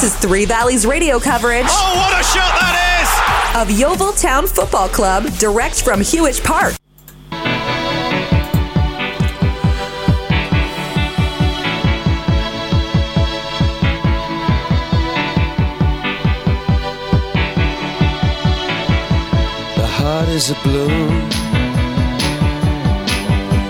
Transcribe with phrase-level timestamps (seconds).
[0.00, 1.66] This is Three Valleys radio coverage.
[1.68, 3.60] Oh, what a shot that is!
[3.60, 6.72] Of Yeovil Town Football Club, direct from Huish Park.
[19.76, 21.30] The heart is a balloon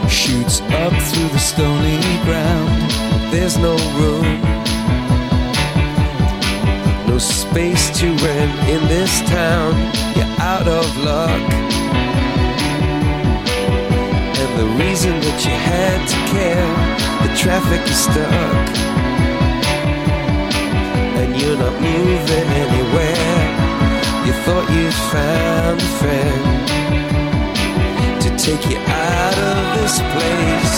[0.08, 3.32] shoots up through the stony ground.
[3.32, 4.59] There's no room
[7.18, 9.74] space to rent in this town.
[10.14, 11.50] You're out of luck.
[14.40, 16.70] And the reason that you had to care,
[17.24, 18.68] the traffic is stuck.
[21.20, 23.42] And you're not moving anywhere.
[24.26, 26.42] You thought you'd found a friend
[28.22, 30.76] to take you out of this place.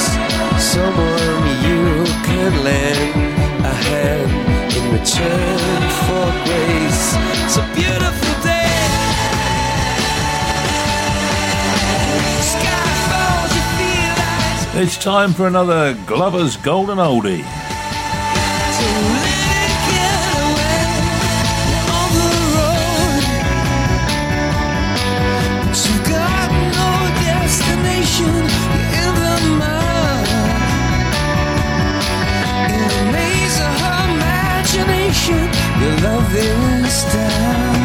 [0.74, 7.14] Someone you can lend a hand return for grace.
[7.44, 8.62] It's a beautiful day.
[14.74, 17.61] It's time for another Glover's Golden Oldie.
[36.02, 37.76] Love is down.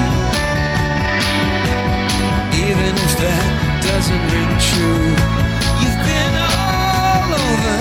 [2.66, 3.46] Even if that
[3.86, 5.14] doesn't ring true,
[5.82, 7.78] you've been all over,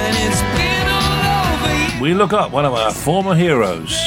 [0.00, 2.02] and it's been all over.
[2.02, 4.06] We look up one of our former heroes.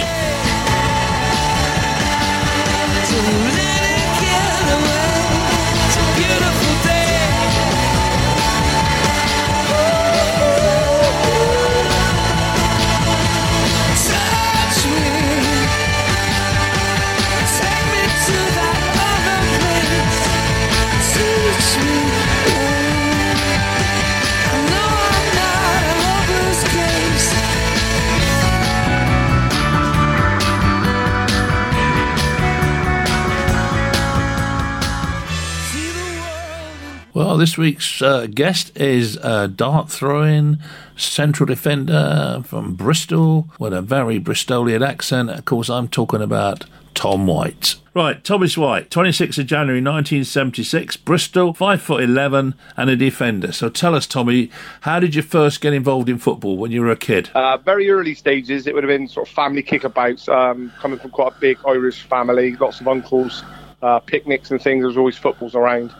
[37.29, 40.57] Well, this week's uh, guest is a dart throwing
[40.97, 45.29] central defender from Bristol with a very Bristolian accent.
[45.29, 47.75] Of course, I'm talking about Tom White.
[47.94, 53.51] Right, Thomas White, 26th of January 1976, Bristol, 5 foot 11 and a defender.
[53.51, 54.50] So tell us, Tommy,
[54.81, 57.29] how did you first get involved in football when you were a kid?
[57.35, 61.11] Uh, very early stages, it would have been sort of family kickabouts, um, coming from
[61.11, 63.44] quite a big Irish family, lots of uncles,
[63.84, 64.81] uh, picnics and things.
[64.81, 65.94] There was always footballs around.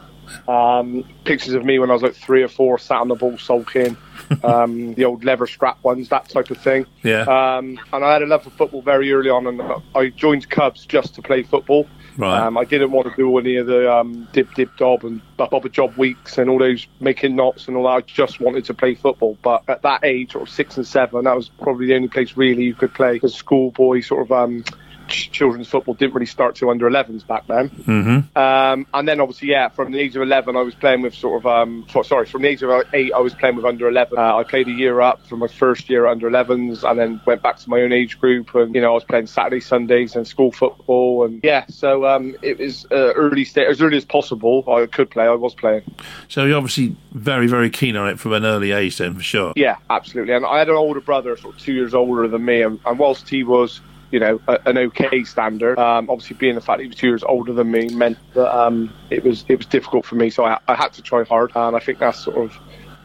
[0.48, 3.38] Um, pictures of me when I was like three or four, sat on the ball
[3.38, 3.96] sulking.
[4.44, 6.86] Um, the old leather strap ones, that type of thing.
[7.02, 7.22] Yeah.
[7.22, 9.60] Um, and I had a love for football very early on, and
[9.92, 11.88] I joined Cubs just to play football.
[12.16, 12.40] Right.
[12.40, 15.96] Um, I didn't want to do any of the um, dib dib dob and bob-a-job
[15.96, 17.90] weeks and all those making knots and all that.
[17.90, 19.38] I just wanted to play football.
[19.42, 22.36] But at that age, sort of six and seven, that was probably the only place
[22.36, 24.64] really you could play as schoolboy sort of um,
[25.10, 27.70] children's football didn't really start till under 11s back then.
[27.70, 28.38] Mm-hmm.
[28.38, 31.40] Um, and then obviously, yeah, from the age of 11, I was playing with sort
[31.40, 34.16] of, um, sorry, from the age of eight, I was playing with under 11.
[34.16, 37.42] Uh, I played a year up from my first year under 11s and then went
[37.42, 38.54] back to my own age group.
[38.54, 41.24] And, you know, I was playing Saturday, Sundays and school football.
[41.24, 44.64] And yeah, so um, it was uh, early stage, as early as possible.
[44.68, 45.82] I could play, I was playing.
[46.28, 49.52] So you're obviously very, very keen on it from an early age then, for sure.
[49.56, 50.34] Yeah, absolutely.
[50.34, 52.62] And I had an older brother, sort of two years older than me.
[52.62, 55.78] And, and whilst he was you know, a, an okay standard.
[55.78, 58.56] Um, obviously, being the fact that he was two years older than me meant that
[58.56, 60.30] um, it was it was difficult for me.
[60.30, 62.58] So I, I, had to try hard, and I think that's sort of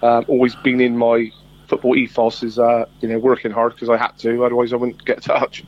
[0.04, 1.32] um, always been in my
[1.68, 5.04] football ethos is uh, you know working hard because I had to, otherwise I wouldn't
[5.06, 5.64] get touch.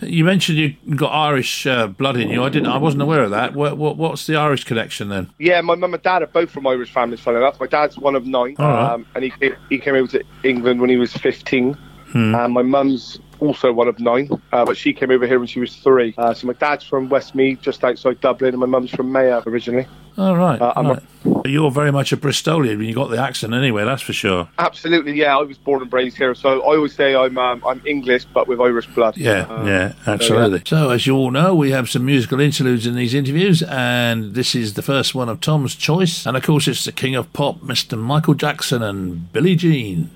[0.00, 2.42] You mentioned you got Irish uh, blood in you.
[2.42, 2.68] I didn't.
[2.68, 3.54] I wasn't aware of that.
[3.54, 5.30] What, what, what's the Irish connection then?
[5.38, 7.20] Yeah, my mum and dad are both from Irish families.
[7.20, 9.32] Funny enough, my dad's one of nine, um, and he
[9.68, 11.76] he came over to England when he was fifteen.
[12.12, 12.34] Hmm.
[12.34, 15.60] And my mum's also one of nine, uh, but she came over here when she
[15.60, 16.14] was three.
[16.16, 19.86] Uh, so my dad's from Westmeath, just outside Dublin, and my mum's from Mayo originally.
[20.18, 20.60] Oh, right.
[20.60, 21.02] Uh, right.
[21.44, 24.48] A, You're very much a Bristolian when you got the accent anyway, that's for sure.
[24.58, 25.36] Absolutely, yeah.
[25.36, 28.46] I was born and raised here, so I always say I'm um, I'm English but
[28.46, 29.16] with Irish blood.
[29.16, 30.62] Yeah, um, yeah, absolutely.
[30.66, 30.82] So, yeah.
[30.82, 34.54] so, as you all know, we have some musical interludes in these interviews, and this
[34.54, 36.26] is the first one of Tom's choice.
[36.26, 37.98] And of course, it's the king of pop, Mr.
[37.98, 40.10] Michael Jackson and Billie Jean.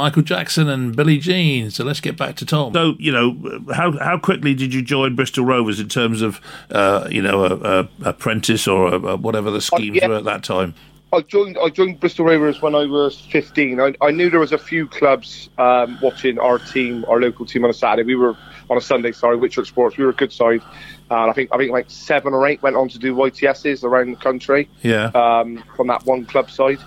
[0.00, 1.70] Michael Jackson and Billie Jean.
[1.70, 2.72] So let's get back to Tom.
[2.72, 6.40] So you know, how how quickly did you join Bristol Rovers in terms of
[6.70, 10.08] uh, you know a, a apprentice or a, a whatever the schemes uh, yeah.
[10.08, 10.74] were at that time?
[11.12, 13.78] I joined I joined Bristol Rovers when I was 15.
[13.78, 17.64] I, I knew there was a few clubs um, watching our team, our local team
[17.64, 18.06] on a Saturday.
[18.06, 18.38] We were
[18.70, 19.98] on a Sunday, sorry, Whitchurch Sports.
[19.98, 20.62] We were a good side.
[21.10, 24.12] And I think I think like seven or eight went on to do YTSs around
[24.12, 24.70] the country.
[24.80, 25.10] Yeah.
[25.14, 26.78] Um, from that one club side.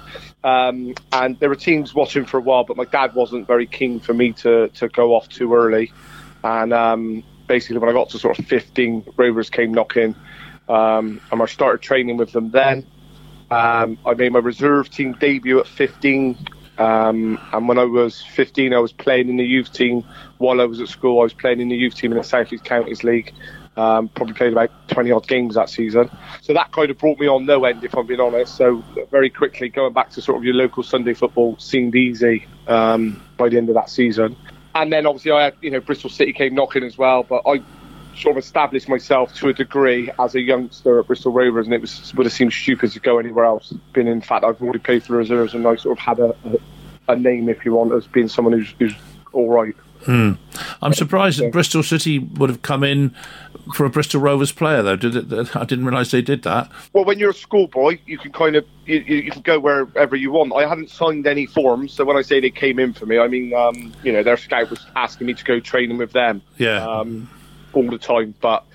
[0.44, 4.00] Um, and there were teams watching for a while, but my dad wasn't very keen
[4.00, 5.92] for me to, to go off too early.
[6.44, 10.16] And um, basically, when I got to sort of 15, Rovers came knocking,
[10.68, 12.86] um, and I started training with them then.
[13.52, 16.48] Um, I made my reserve team debut at 15.
[16.78, 20.04] Um, and when I was 15, I was playing in the youth team.
[20.40, 22.52] While I was at school, I was playing in the youth team in the South
[22.52, 23.34] East Counties League.
[23.76, 26.10] Um, probably played about 20 odd games that season.
[26.42, 28.56] So that kind of brought me on no end, if I'm being honest.
[28.56, 33.24] So very quickly, going back to sort of your local Sunday football seemed easy um,
[33.36, 34.36] by the end of that season.
[34.76, 37.62] And then obviously I had, you know, Bristol City came knocking as well, but I
[38.16, 41.82] sort of established myself to a degree as a youngster at Bristol Rovers, and it
[41.82, 43.74] was would have seemed stupid to go anywhere else.
[43.94, 46.36] Been in fact, I've already played for the reserves, and I sort of had a,
[47.08, 48.96] a, a name, if you want, as being someone who's, who's
[49.32, 49.76] all right.
[50.06, 50.34] Hmm.
[50.82, 53.16] I'm surprised that Bristol City would have come in
[53.74, 54.96] for a Bristol Rovers player, though.
[54.96, 55.56] Did it?
[55.56, 56.72] I didn't realise they did that.
[56.92, 60.32] Well, when you're a schoolboy, you can kind of you, you can go wherever you
[60.32, 60.54] want.
[60.54, 63.28] I hadn't signed any forms, so when I say they came in for me, I
[63.28, 66.42] mean um, you know their scout was asking me to go training with them.
[66.58, 66.86] Yeah.
[66.86, 67.30] Um,
[67.74, 68.66] all the time, but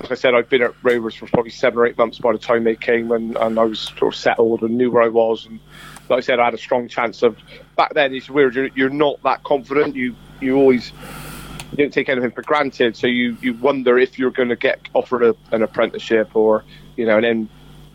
[0.00, 2.38] like I said, I'd been at Rovers for probably seven or eight months by the
[2.38, 5.46] time they came, and, and I was sort of settled and knew where I was.
[5.46, 5.60] And
[6.08, 7.36] like I said, I had a strong chance of.
[7.76, 8.54] Back then, it's weird.
[8.54, 9.94] You're, you're not that confident.
[9.94, 10.92] You you always
[11.72, 14.80] you don't take anything for granted, so you, you wonder if you're going to get
[14.94, 16.64] offered a, an apprenticeship or
[16.96, 17.48] you know, and then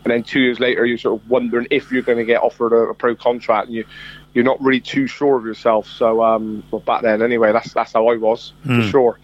[0.04, 2.72] and then two years later, you're sort of wondering if you're going to get offered
[2.72, 3.84] a, a pro contract, and you
[4.34, 5.88] you're not really too sure of yourself.
[5.88, 9.18] So, um, well, back then, anyway, that's that's how I was for sure.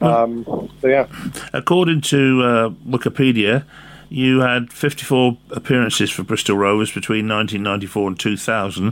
[0.00, 0.44] Um,
[0.80, 1.06] so yeah.
[1.52, 3.64] According to uh, Wikipedia,
[4.10, 8.90] you had 54 appearances for Bristol Rovers between 1994 and 2000.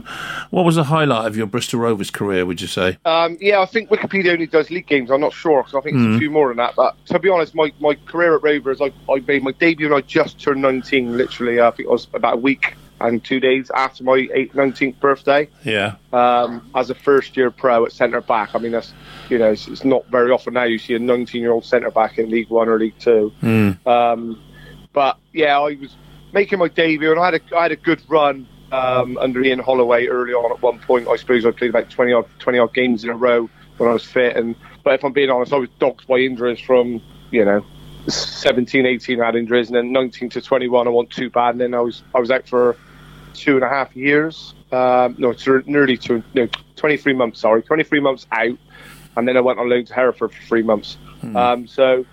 [0.49, 2.97] What was the highlight of your Bristol Rovers career, would you say?
[3.05, 5.09] Um, yeah, I think Wikipedia only does league games.
[5.11, 6.75] I'm not sure because I think it's a few more than that.
[6.75, 9.97] But to be honest, my, my career at Rovers, I, I made my debut when
[9.97, 11.17] I just turned 19.
[11.17, 14.99] Literally, I think it was about a week and two days after my 8th, 19th
[14.99, 15.97] birthday Yeah.
[16.13, 18.55] um, as a first year pro at centre back.
[18.55, 18.91] I mean, that's
[19.29, 21.91] you know, it's, it's not very often now you see a 19 year old centre
[21.91, 23.31] back in League One or League Two.
[23.85, 24.41] Um,
[24.97, 25.95] but yeah, I was
[26.33, 29.59] making my debut, and I had a I had a good run um, under Ian
[29.59, 30.51] Holloway early on.
[30.51, 33.15] At one point, I suppose I played about 20 odd 20 odd games in a
[33.15, 34.35] row when I was fit.
[34.35, 36.99] And but if I'm being honest, I was dogged by injuries from
[37.29, 37.63] you know
[38.07, 41.61] 17, 18 I had injuries, and then 19 to 21 I wasn't too bad, and
[41.61, 42.75] then I was I was out for
[43.35, 44.55] two and a half years.
[44.71, 45.35] Um, no,
[45.67, 47.41] nearly two, no, 23 months.
[47.41, 48.57] Sorry, 23 months out,
[49.15, 50.97] and then I went on loan to Hereford for three months.
[51.35, 52.03] Um, so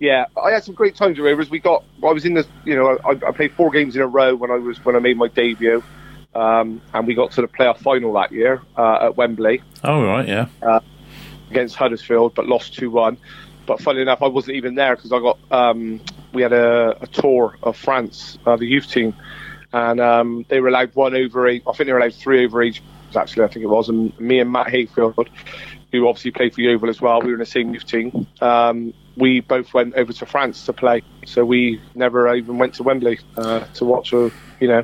[0.00, 1.50] yeah, I had some great times at Rovers.
[1.50, 4.06] We got, I was in the, you know, I, I played four games in a
[4.06, 5.82] row when I was when I made my debut,
[6.34, 10.26] um, and we got to the playoff final that year uh, at Wembley Oh, right,
[10.26, 10.48] yeah.
[11.50, 13.18] against Huddersfield, but lost two one.
[13.66, 16.00] But funny enough, I wasn't even there because I got um,
[16.32, 19.14] we had a, a tour of France, uh, the youth team,
[19.72, 21.62] and um, they were allowed one over age.
[21.68, 22.82] I think they were allowed three over age.
[23.14, 25.28] Actually, I think it was, and me and Matt Hayfield,
[25.92, 28.26] who obviously played for Yeovil as well, we were in the same youth team.
[28.40, 32.82] Um, we both went over to France to play, so we never even went to
[32.82, 34.12] Wembley uh, to watch.
[34.12, 34.82] A, you know,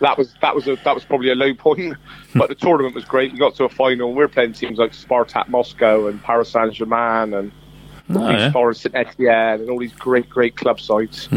[0.00, 1.96] that was that was a, that was probably a low point,
[2.34, 3.32] but the tournament was great.
[3.32, 4.08] We got to a final.
[4.08, 7.52] and We were playing teams like Spartak Moscow and Paris Saint Germain and
[8.12, 8.50] Oh, yeah.
[8.50, 11.28] Forest St Etienne and all these great, great club sides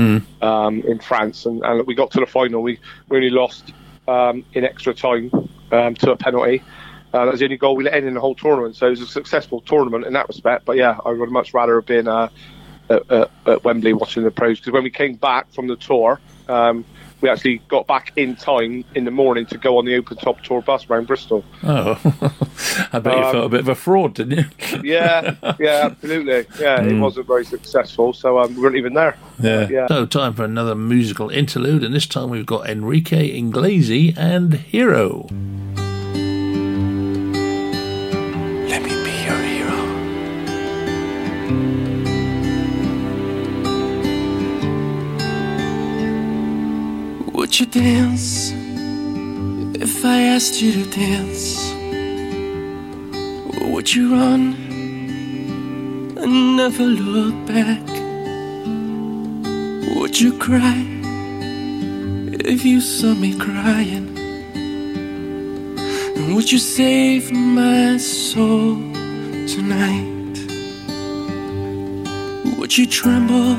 [0.42, 1.46] um, in France.
[1.46, 2.64] And, and we got to the final.
[2.64, 3.72] We, we only lost
[4.08, 5.30] um, in extra time
[5.72, 6.64] um, to a penalty.
[7.14, 8.76] Uh, that was the only goal we let in in the whole tournament.
[8.76, 10.66] So it was a successful tournament in that respect.
[10.66, 12.30] But yeah, I would much rather have been uh,
[12.90, 16.20] at, at, at Wembley watching the pros because when we came back from the tour,
[16.50, 16.84] um,
[17.22, 20.42] we actually got back in time in the morning to go on the open top
[20.42, 21.46] tour bus around Bristol.
[21.64, 21.92] Oh,
[22.92, 24.82] I bet you Um, felt a bit of a fraud, didn't you?
[24.84, 26.46] Yeah, yeah, absolutely.
[26.60, 29.16] Yeah, it wasn't very successful, so um, we weren't even there.
[29.40, 29.70] Yeah.
[29.70, 29.88] yeah.
[29.88, 35.30] So, time for another musical interlude, and this time we've got Enrique Iglesias and Hero.
[47.54, 48.52] Would you dance
[49.80, 51.72] if I asked you to dance?
[53.62, 54.56] Or would you run
[56.18, 57.88] and never look back?
[59.96, 60.84] Would you cry
[62.44, 64.18] if you saw me crying?
[66.16, 68.78] And would you save my soul
[69.46, 70.38] tonight?
[72.58, 73.58] Would you tremble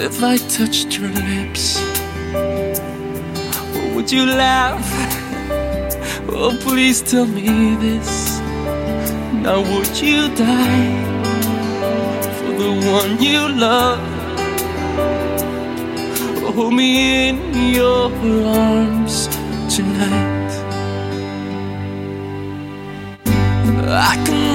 [0.00, 1.99] if I touched your lips?
[4.12, 4.84] You laugh?
[6.28, 8.40] Oh, please tell me this.
[9.44, 10.94] Now, would you die
[12.38, 14.00] for the one you love?
[16.54, 17.38] Hold me in
[17.72, 18.10] your
[18.46, 19.28] arms
[19.72, 20.50] tonight.
[23.86, 24.49] I can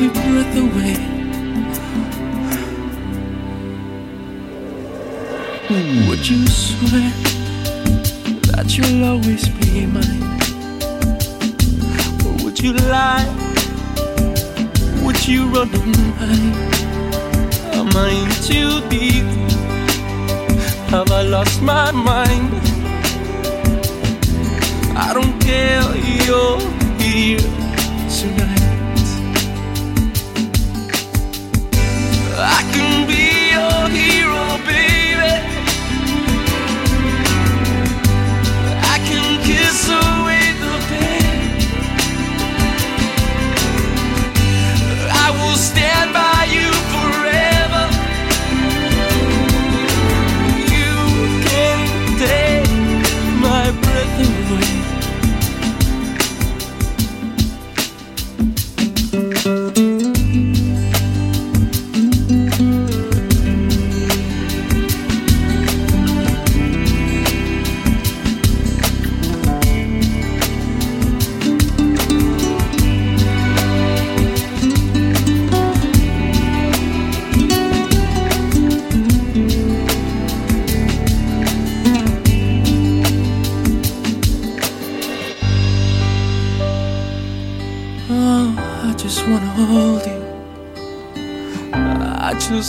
[0.00, 0.96] every breath away.
[6.08, 7.10] Would you swear
[8.52, 10.22] that you'll always be mine?
[12.24, 13.26] Or would you lie?
[15.02, 15.68] Would you run?
[17.74, 19.24] Am I in too deep?
[20.90, 22.54] Have I lost my mind?
[24.96, 25.82] I don't care,
[26.24, 26.60] you're
[27.00, 27.67] here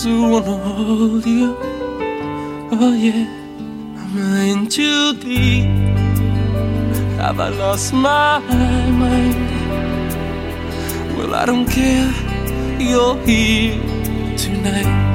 [0.02, 1.58] just wanna hold you.
[2.72, 3.28] Oh yeah,
[3.98, 5.66] I'm in too deep.
[7.20, 9.36] Have I lost my mind?
[11.18, 12.14] Well, I don't care.
[12.80, 13.76] You're here
[14.38, 15.09] tonight.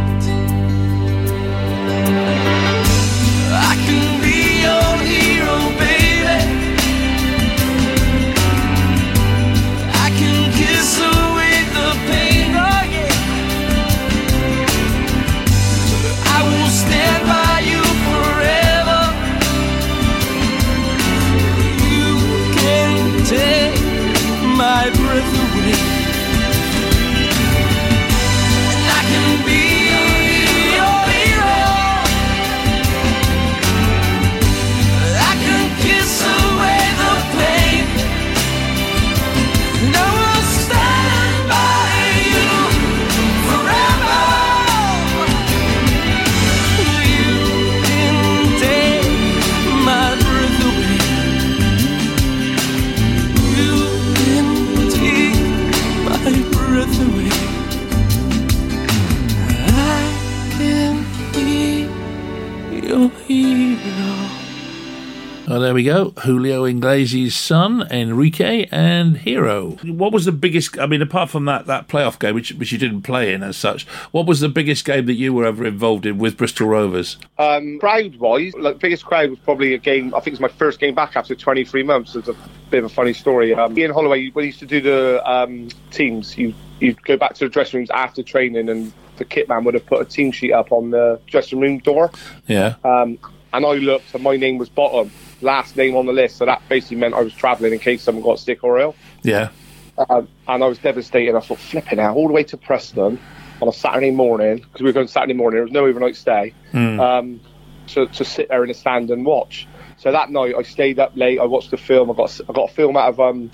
[65.65, 66.11] There we go.
[66.25, 69.71] Julio Iglesias' son, Enrique, and Hero.
[69.83, 70.79] What was the biggest?
[70.79, 73.57] I mean, apart from that that playoff game, which which you didn't play in as
[73.57, 77.17] such, what was the biggest game that you were ever involved in with Bristol Rovers?
[77.39, 80.15] Um, crowd wise, like biggest crowd was probably a game.
[80.15, 82.15] I think it was my first game back after 23 months.
[82.15, 82.37] It's a
[82.71, 83.55] bit of a funny story.
[83.55, 87.33] Um, Ian Holloway, when he used to do the um, teams, you you'd go back
[87.35, 90.31] to the dressing rooms after training, and the kit man would have put a team
[90.31, 92.11] sheet up on the dressing room door.
[92.49, 93.19] Yeah, Um,
[93.55, 96.37] and I looked, and my name was bottom, last name on the list.
[96.37, 98.97] So that basically meant I was travelling in case someone got sick or ill.
[99.23, 99.51] yeah,
[99.97, 101.37] Um, and I was devastated.
[101.37, 103.19] I thought, flipping out all the way to Preston
[103.63, 105.57] on a Saturday morning because we were going Saturday morning.
[105.57, 106.53] There was no overnight stay.
[106.75, 107.41] Um,
[107.89, 109.69] to, to sit there in the stand and watch.
[109.99, 111.39] So that night I stayed up late.
[111.39, 112.11] I watched the film.
[112.11, 113.51] I got I got a film out of um,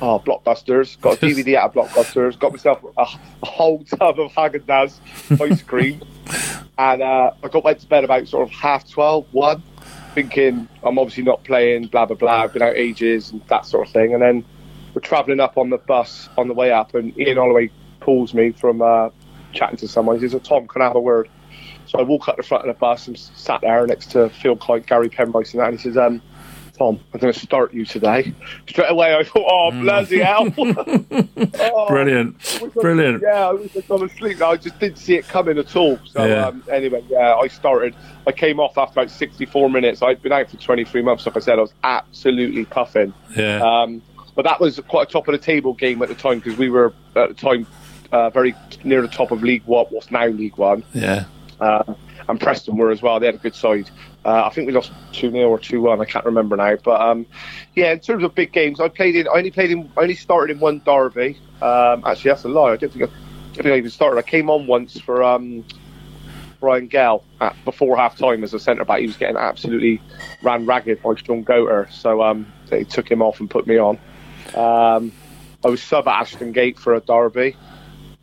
[0.00, 1.00] oh Blockbusters.
[1.00, 2.38] Got a DVD out of Blockbusters.
[2.38, 3.02] Got myself a,
[3.42, 5.00] a whole tub of Haagen Dazs
[5.40, 6.02] ice cream,
[6.78, 9.62] and uh, I got went to bed about sort of half twelve, one,
[10.14, 11.86] thinking I'm obviously not playing.
[11.86, 12.42] Blah blah blah.
[12.42, 14.14] I've been out ages and that sort of thing.
[14.14, 14.44] And then
[14.94, 18.52] we're travelling up on the bus on the way up, and Ian Holloway pulls me
[18.52, 19.10] from uh,
[19.52, 20.16] chatting to someone.
[20.16, 21.28] He says, "Oh, "Tom, can I have a word?"
[21.90, 24.54] So I walk up the front of the bus and sat there next to Phil
[24.54, 25.70] Kite, Gary Penrice, and that.
[25.70, 26.22] And he says, um,
[26.80, 28.32] "Tom, I'm going to start you today."
[28.68, 30.46] Straight away, I thought, "Oh bloody hell!"
[31.62, 33.22] Oh, brilliant, wish I- brilliant.
[33.22, 34.40] Yeah, I wish I'd gone to sleep.
[34.42, 35.98] I just didn't see it coming at all.
[36.06, 36.46] So Yeah.
[36.46, 37.94] um, anyway, yeah, I started.
[38.26, 40.02] I came off after about 64 minutes.
[40.02, 41.26] I'd been out for 23 months.
[41.26, 43.12] Like I said, I was absolutely puffing.
[43.36, 44.02] Yeah, Um,
[44.34, 46.70] but that was quite a top of the table game at the time because we
[46.70, 47.66] were at the time
[48.12, 50.82] uh, very near the top of League One, what's now League One.
[50.94, 51.24] yeah.
[51.60, 51.82] Uh,
[52.28, 53.18] and Preston were as well.
[53.20, 53.90] They had a good side.
[54.24, 56.00] Uh, I think we lost two 0 or two one.
[56.00, 56.76] I can't remember now.
[56.76, 57.26] But um,
[57.74, 59.26] yeah, in terms of big games, I played in.
[59.28, 59.90] I only played in.
[59.96, 61.38] I only started in one derby.
[61.62, 62.72] Um, actually, that's a lie.
[62.72, 64.18] I don't think I, I don't think I even started.
[64.18, 65.64] I came on once for um,
[66.60, 69.00] Brian Gayle at, before half time as a centre back.
[69.00, 70.00] He was getting absolutely
[70.42, 71.90] ran ragged by Shaun Goater.
[71.90, 73.98] So um, they took him off and put me on.
[74.54, 75.12] Um,
[75.64, 77.56] I was sub at Ashton Gate for a derby.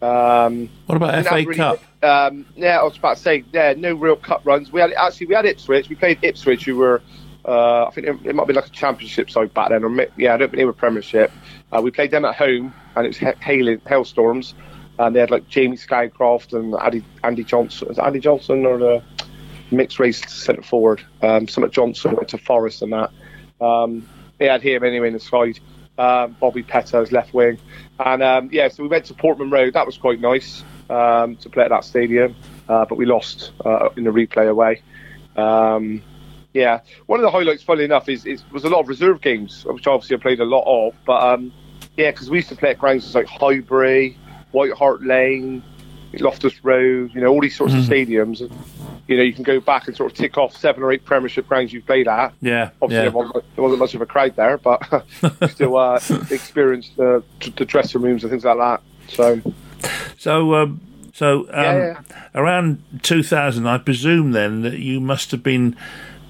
[0.02, 1.80] Um, What about FA really- Cup?
[2.04, 4.72] Um, yeah, I was about to say, yeah, no real cup runs.
[4.72, 5.90] We had actually we had Ipswich.
[5.90, 7.02] We played Ipswich, who were,
[7.46, 10.34] uh, I think it, it might be like a championship side back then, or yeah,
[10.34, 11.32] I don't think they were Premiership.
[11.72, 14.54] Uh, we played them at home, and it was ha- hailing hailstorms,
[15.00, 18.00] and they had like Jamie Scowcroft and Andy, Andy Johnson.
[18.00, 19.04] Andy Johnson or the
[19.72, 21.02] mixed race centre forward?
[21.22, 23.12] Um, Johnson went to Forest and that.
[23.60, 24.08] Um,
[24.38, 25.60] they had him anyway in the side.
[25.98, 27.58] Um, Bobby Petta's left wing,
[28.00, 29.74] and um, yeah, so we went to Portman Road.
[29.74, 32.36] That was quite nice um, to play at that stadium,
[32.70, 34.82] uh, but we lost uh, in the replay away.
[35.36, 36.02] Um,
[36.54, 39.64] yeah, one of the highlights, funnily enough, is, is was a lot of reserve games,
[39.66, 40.96] which obviously I played a lot of.
[41.06, 41.54] But um,
[41.96, 44.18] yeah, because we used to play at grounds like Highbury,
[44.52, 45.62] White Hart Lane,
[46.14, 48.40] Loftus Road, you know, all these sorts of stadiums.
[49.08, 51.48] you know, you can go back and sort of tick off seven or eight Premiership
[51.48, 52.34] grounds you've played at.
[52.42, 53.02] Yeah, Obviously, yeah.
[53.04, 54.82] there, wasn't, there wasn't much of a crowd there, but
[55.50, 56.00] still uh,
[56.32, 57.24] experienced the,
[57.56, 58.82] the dressing rooms and things like that.
[59.10, 59.42] So,
[60.18, 60.82] So, um,
[61.14, 62.02] so um, Yeah,
[62.36, 65.76] around 2000, I presume then that you must have been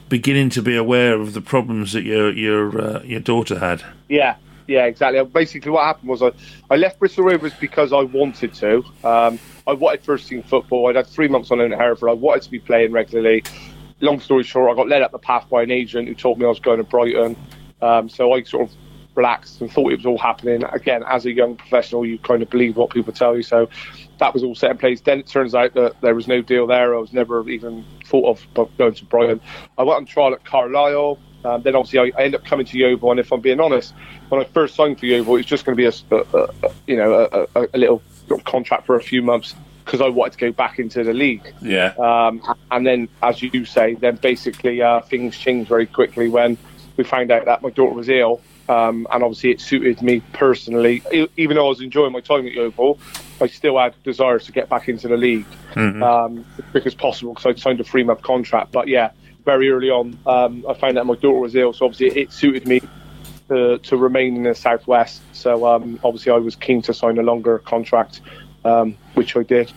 [0.09, 3.83] beginning to be aware of the problems that your your uh, your daughter had.
[4.07, 4.35] Yeah,
[4.67, 5.23] yeah, exactly.
[5.25, 6.31] Basically, what happened was I,
[6.69, 8.83] I left Bristol Rovers because I wanted to.
[9.03, 10.89] Um, I wanted first team football.
[10.89, 12.09] I'd had three months on loan at Hereford.
[12.09, 13.43] I wanted to be playing regularly.
[13.99, 16.45] Long story short, I got led up the path by an agent who told me
[16.45, 17.35] I was going to Brighton.
[17.81, 18.75] Um, so I sort of
[19.17, 20.63] relaxed and thought it was all happening.
[20.71, 23.43] Again, as a young professional, you kind of believe what people tell you.
[23.43, 23.67] So
[24.19, 25.01] that was all set in place.
[25.01, 26.95] Then it turns out that there was no deal there.
[26.95, 29.41] I was never even thought of going to Brighton.
[29.77, 31.19] I went on trial at Carlisle.
[31.43, 33.93] Um, then obviously I, I ended up coming to Yeovil, and if I'm being honest,
[34.29, 36.71] when I first signed for Yeovil, it was just going to be a, a, a
[36.87, 38.01] you know a, a, little
[38.43, 41.53] contract for a few months because I wanted to go back into the league.
[41.61, 41.93] Yeah.
[41.97, 46.57] Um, and then, as you say, then basically uh, things changed very quickly when
[46.97, 48.41] we found out that my daughter was ill.
[48.69, 51.01] Um, and obviously, it suited me personally.
[51.37, 52.99] Even though I was enjoying my time at Yeovil,
[53.39, 55.45] I still had desires to get back into the league
[56.03, 58.71] um, as quick as possible because I'd signed a three month contract.
[58.71, 59.11] But yeah,
[59.45, 62.67] very early on, um, I found out my daughter was ill, so obviously it suited
[62.67, 62.81] me
[63.49, 65.21] to, to remain in the southwest.
[65.33, 68.21] So um, obviously, I was keen to sign a longer contract,
[68.65, 69.71] um, which I did.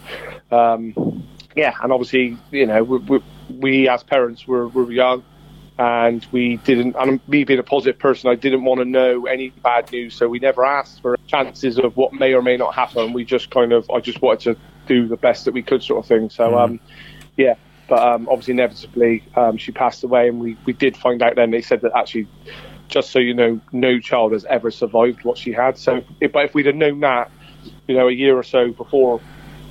[0.50, 3.22] Um, yeah, and obviously, you know, we, we,
[3.59, 5.22] we as parents were, were young.
[5.81, 9.49] And we didn't, and me being a positive person, I didn't want to know any
[9.49, 10.14] bad news.
[10.14, 13.14] So we never asked for chances of what may or may not happen.
[13.14, 16.05] We just kind of, I just wanted to do the best that we could, sort
[16.05, 16.29] of thing.
[16.29, 16.81] So, um,
[17.38, 17.55] yeah,
[17.88, 21.51] but um, obviously, inevitably, um, she passed away, and we, we did find out then.
[21.51, 22.29] They said that actually,
[22.88, 25.79] just so you know, no child has ever survived what she had.
[25.79, 27.31] So, if, but if we'd have known that,
[27.88, 29.23] you know, a year or so before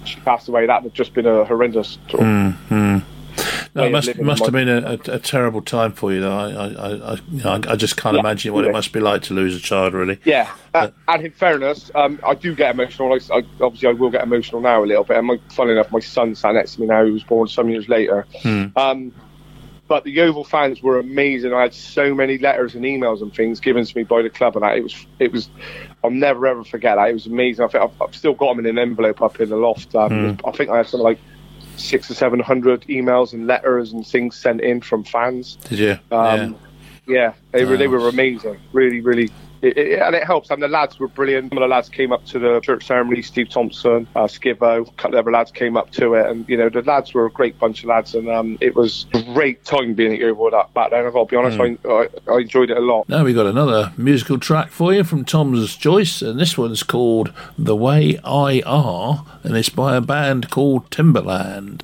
[0.06, 2.28] she passed away, that would have just been a horrendous sort of
[3.76, 6.22] No, it must must have been a, a, a terrible time for you.
[6.22, 9.00] Though I I, I, you know, I, just can't Yeah, imagine what it must be
[9.00, 9.94] like to lose a child.
[9.94, 10.20] Really.
[10.24, 13.14] Yeah, uh, and in fairness, um, I do get emotional.
[13.14, 15.18] I, I, obviously, I will get emotional now a little bit.
[15.18, 17.70] And my, funny enough, my son sat next to me now, who was born some
[17.70, 18.26] years later.
[18.76, 19.14] Um,
[19.88, 21.52] but the Yeovil fans were amazing.
[21.52, 24.56] I had so many letters and emails and things given to me by the club,
[24.56, 25.50] and that it was, it was.
[26.04, 27.10] I'll never ever forget that.
[27.10, 27.66] It was amazing.
[27.66, 29.96] I think I've, I've still got them in an envelope up in the loft.
[29.96, 31.20] Um, I think I had something like
[31.80, 35.58] six or seven hundred emails and letters and things sent in from fans.
[35.68, 36.00] Did you?
[36.12, 36.58] Um,
[37.08, 38.60] yeah, they were they were amazing.
[38.72, 39.30] Really, really.
[39.62, 40.50] It, it, and it helps.
[40.50, 41.50] And the lads were brilliant.
[41.50, 43.22] Some of the lads came up to the church ceremony.
[43.22, 46.58] Steve Thompson, uh, Skivo, a couple of other lads came up to it, and you
[46.58, 49.64] know the lads were a great bunch of lads, and um, it was a great
[49.66, 50.20] time being at
[50.52, 51.06] that back then.
[51.06, 53.08] I've got to be honest, I, I, I enjoyed it a lot.
[53.10, 57.34] Now we got another musical track for you from Tom's Choice, and this one's called
[57.58, 61.82] "The Way I Are," and it's by a band called Timbaland.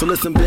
[0.00, 0.39] So listen,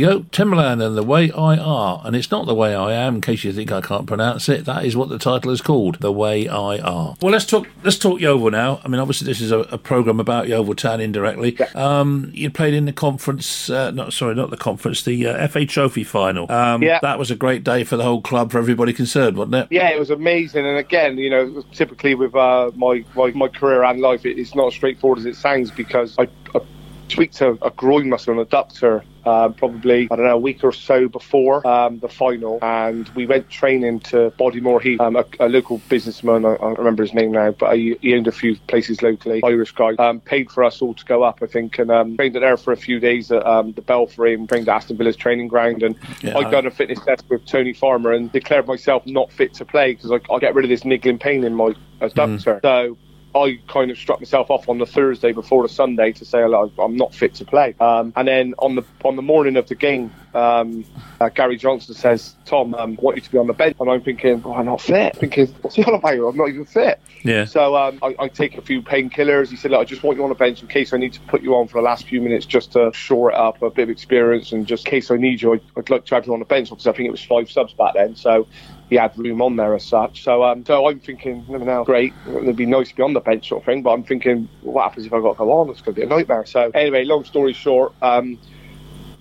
[0.00, 0.20] we go.
[0.20, 2.02] Timbaland and The Way I Are.
[2.04, 4.64] And it's not The Way I Am, in case you think I can't pronounce it.
[4.64, 7.16] That is what the title is called, The Way I Are.
[7.20, 8.80] Well, let's talk let's talk Yeovil now.
[8.84, 11.58] I mean, obviously, this is a, a programme about Yeovil Town indirectly.
[11.74, 15.66] Um, you played in the conference, uh, not sorry, not the conference, the uh, FA
[15.66, 16.50] Trophy final.
[16.50, 16.98] Um, Yeah.
[17.02, 19.68] That was a great day for the whole club, for everybody concerned, wasn't it?
[19.70, 20.66] Yeah, it was amazing.
[20.66, 24.54] And again, you know, typically with uh, my, my my career and life, it, it's
[24.54, 26.60] not as straightforward as it sounds because I, I
[27.10, 30.72] tweaked a, a groin muscle and adductor um, probably I don't know a week or
[30.72, 35.00] so before um, the final, and we went training to Bodymoor Heath.
[35.00, 38.14] Um, a, a local businessman, I, I don't remember his name now, but he, he
[38.14, 39.42] owned a few places locally.
[39.44, 42.34] Irish guy um, paid for us all to go up, I think, and um, trained
[42.34, 45.48] there for a few days at um, the Belfry and trained at Aston Villa's training
[45.48, 45.82] ground.
[45.82, 49.30] And Yeah, I'd I- done a fitness test with Tony Farmer and declared myself not
[49.32, 52.62] fit to play because I, I get rid of this niggling pain in my adductor.
[52.62, 52.96] So.
[53.34, 56.72] I kind of struck myself off on the Thursday before the Sunday to say "Look,
[56.78, 57.74] I'm not fit to play.
[57.78, 60.84] Um, and then on the on the morning of the game, um,
[61.20, 63.88] uh, Gary Johnson says, "Tom, um, I want you to be on the bench." And
[63.88, 66.12] I'm thinking, oh, "I'm not fit." Thinking, "What's he on about?
[66.12, 67.44] I'm not even fit." Yeah.
[67.44, 69.48] So um, I, I take a few painkillers.
[69.48, 71.20] He said, "Look, I just want you on the bench in case I need to
[71.20, 73.84] put you on for the last few minutes just to shore it up, a bit
[73.84, 76.32] of experience, and just in case I need you, I'd, I'd like to have you
[76.32, 78.48] on the bench because I think it was five subs back then." So
[78.90, 80.24] he had room on there as such.
[80.24, 83.20] So um, so I'm thinking, no, no, great, it'd be nice to be on the
[83.20, 83.82] bench sort of thing.
[83.84, 85.70] But I'm thinking, what happens if I got to go on?
[85.70, 86.46] It's going to be a nightmare.
[86.46, 87.94] So anyway, long story short.
[88.02, 88.40] Um,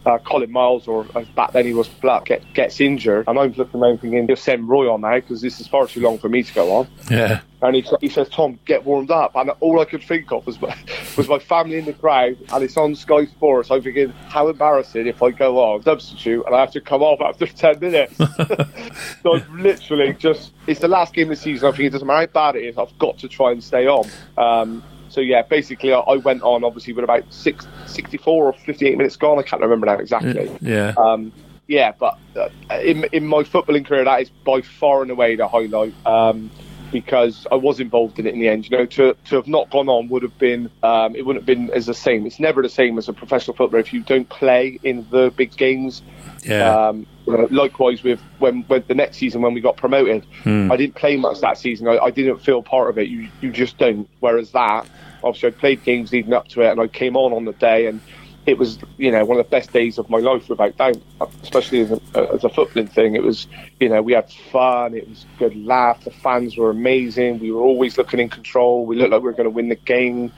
[0.05, 1.03] uh, Colin Miles, or
[1.35, 4.69] back then he was Black, get, gets injured, and I'm looking around thinking, he'll send
[4.69, 6.87] Roy on now because this is far too long for me to go on.
[7.09, 7.41] Yeah.
[7.61, 9.35] And he, he says, Tom, get warmed up.
[9.35, 10.73] And all I could think of was my,
[11.17, 13.69] was my family in the crowd, and it's on Sky Sports.
[13.69, 17.19] I'm thinking, how embarrassing if I go on substitute and I have to come off
[17.21, 18.17] after 10 minutes.
[19.23, 21.67] so I've literally just, it's the last game of the season.
[21.67, 23.87] I think it doesn't matter how bad it is, I've got to try and stay
[23.87, 24.09] on.
[24.37, 28.97] Um, so yeah, basically, I, I went on obviously with about six, 64 or 58
[28.97, 29.39] minutes gone.
[29.39, 30.49] I can't remember now exactly.
[30.61, 30.93] Yeah.
[30.97, 31.31] Um,
[31.67, 32.49] yeah, but uh,
[32.81, 36.49] in, in my footballing career, that is by far and away the highlight um,
[36.91, 38.69] because I was involved in it in the end.
[38.69, 41.45] You know, to, to have not gone on would have been um, it wouldn't have
[41.45, 42.25] been as the same.
[42.25, 45.55] It's never the same as a professional footballer if you don't play in the big
[45.55, 46.01] games.
[46.43, 46.87] Yeah.
[46.87, 51.17] Um, likewise with when, when the next season when we got promoted, I didn't play
[51.17, 51.87] much that season.
[51.87, 53.07] I, I didn't feel part of it.
[53.07, 54.09] You you just don't.
[54.19, 54.87] Whereas that,
[55.23, 57.87] obviously, I played games leading up to it, and I came on on the day,
[57.87, 58.01] and
[58.49, 60.97] it was you know one of the best days of my life without doubt.
[61.43, 61.99] Especially as a,
[62.33, 63.47] as a footballing thing, it was
[63.79, 64.93] you know we had fun.
[64.95, 66.03] It was good laugh.
[66.03, 67.39] The fans were amazing.
[67.39, 68.85] We were always looking in control.
[68.85, 70.31] We looked like we were going to win the game.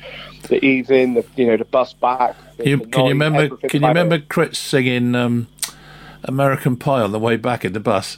[0.43, 2.35] The evening, the you know the bus back.
[2.57, 3.55] the- You, the can you remember?
[3.57, 3.89] Can you it.
[3.89, 5.47] remember Crit singing um,
[6.23, 8.17] "American Pie" on the way back in the bus?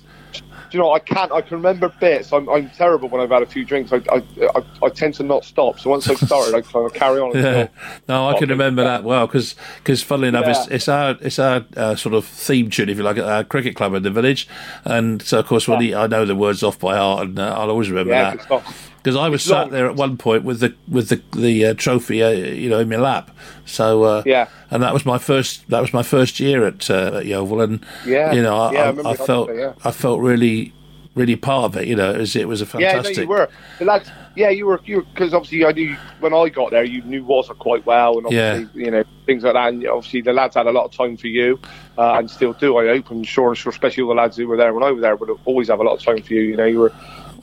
[0.73, 1.31] You know, I can't.
[1.31, 2.33] I can remember bits.
[2.33, 3.93] I'm, I'm terrible when I've had a few drinks.
[3.93, 4.23] I, I,
[4.55, 5.79] I, I tend to not stop.
[5.79, 7.35] So once I've started, I kind of carry on.
[7.37, 7.67] Yeah,
[8.07, 10.75] no, I can remember that well because because funnily enough, it's, Yeah.
[10.75, 13.75] it's our it's our uh, sort of theme tune, if you like, at our cricket
[13.75, 14.47] club in the village,
[14.83, 17.55] and so of course, when he, I know the words off by heart, and uh,
[17.57, 18.73] I'll always remember Yeah, that.
[19.03, 19.69] Because I was It's sat long.
[19.71, 22.87] there at one point with the with the the uh, trophy, uh, you know, in
[22.89, 23.31] my lap.
[23.65, 24.47] So uh, Yeah.
[24.71, 27.85] and that was my first that was my first year at, uh, at Yeovil, and
[28.05, 28.31] Yeah.
[28.33, 29.73] you know, I, Yeah, I I, I felt yeah.
[29.83, 30.71] I felt really
[31.15, 31.87] really part of it.
[31.87, 33.17] You know, it was it was a Yeah, fantastic.
[33.17, 33.49] no, you were.
[33.79, 34.79] The lads, yeah, you were.
[34.85, 38.25] You because obviously I knew when I got there, you knew Water quite well, and
[38.25, 39.67] obviously you know things like that.
[39.69, 41.59] And obviously the lads had a lot of time for you,
[41.97, 42.77] uh, and still do.
[42.77, 45.01] I hope, and sure, sure, especially all the lads who were there when I was
[45.01, 46.41] there would always have a lot of time for you.
[46.41, 46.93] You know, you were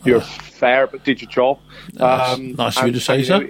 [0.05, 1.59] you were fair, but did your job.
[1.95, 2.35] Nice.
[2.39, 3.39] Um, Nice of you to say so.
[3.41, 3.49] know,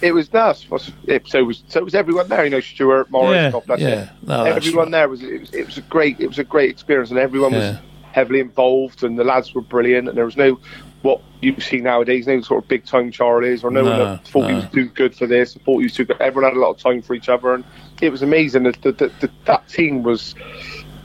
[0.00, 0.68] It was nice.
[0.70, 2.44] Was- it- So was so it was everyone there.
[2.44, 4.08] You know, Stuart, Morris, Yeah, yeah.
[4.22, 5.54] No, everyone there was it, was.
[5.54, 6.20] it was a great.
[6.20, 7.76] It was a great experience, and everyone was
[8.12, 10.58] heavily involved, and the lads were brilliant, and there was no
[11.02, 14.26] what you see nowadays, no sort of big time Charlies, or no, one No, that
[14.26, 16.20] thought he was too good for this, thought he was too good.
[16.20, 17.62] Everyone had a lot of time for each other, and
[18.02, 18.64] it was amazing.
[18.64, 20.34] That the, the, the, that team was,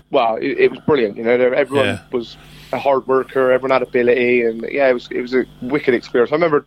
[0.10, 1.18] well, it, it was brilliant.
[1.18, 2.00] You know, everyone Yeah.
[2.12, 2.38] was
[2.74, 3.52] a hard worker.
[3.52, 6.32] Everyone had ability, and yeah, it was it was a wicked experience.
[6.32, 6.66] I remember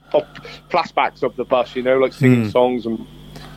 [0.71, 3.07] flashbacks of the bus, you know, like singing songs and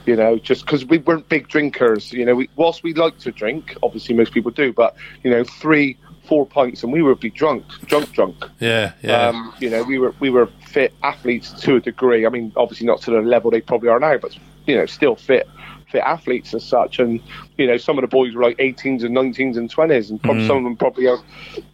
[0.06, 2.12] you know, just because we weren't big drinkers.
[2.12, 5.44] You know, we, whilst we like to drink, obviously most people do, but you know,
[5.44, 8.44] three, four pints, and we would be drunk, drunk, drunk.
[8.60, 9.28] Yeah, yeah.
[9.28, 12.26] Um, you know, we were we were fit athletes to a degree.
[12.26, 14.36] I mean, obviously not to the level they probably are now, but
[14.66, 15.48] you know, still fit
[15.91, 16.99] fit athletes as such.
[16.99, 17.21] And
[17.58, 20.47] you know, some of the boys were like 18s and 19s and 20s, and probably
[20.47, 21.19] some of them probably are,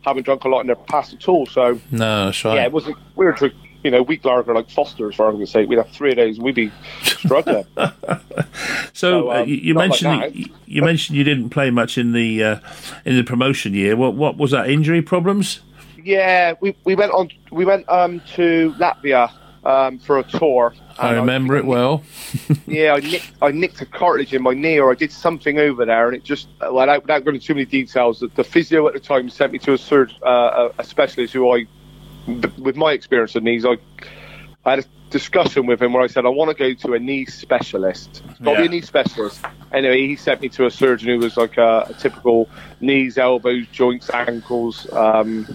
[0.02, 1.46] haven't drunk a lot in their past at all.
[1.46, 2.56] So no, sure.
[2.56, 2.98] yeah, it wasn't.
[3.16, 3.36] We were
[3.84, 5.70] you know, week lager like Foster's, for argument's sake.
[5.70, 6.72] We'd have three days, and we'd be
[7.04, 7.66] struggling.
[7.78, 8.20] so
[8.94, 12.12] so, uh, um, you, not like mentioned you, you mentioned you didn't play much in
[12.12, 12.60] the uh,
[13.06, 13.96] in the promotion year.
[13.96, 14.70] What what was that?
[14.72, 15.62] Injury problems?
[16.06, 17.30] yeah, we we went on.
[17.52, 19.32] We went um to Latvia
[19.66, 20.74] um for a tour.
[20.98, 22.04] I remember it well.
[22.68, 25.86] yeah, I nicked, I nicked a cartilage in my knee, or I did something over
[25.86, 28.88] there, and it just, well, without, without going into too many details, the, the physio
[28.88, 31.66] at the time sent me to a surgeon, uh, a, specialist who I,
[32.58, 33.78] with my experience of knees, I,
[34.66, 37.00] I had a discussion with him where I said I want to go to a
[37.00, 38.22] knee specialist.
[38.30, 38.66] It's got to be Yeah.
[38.66, 39.46] a knee specialist.
[39.72, 42.50] Anyway, he sent me to a surgeon who was like a, a typical
[42.82, 44.92] knees, elbows, joints, ankles.
[44.92, 45.48] Um,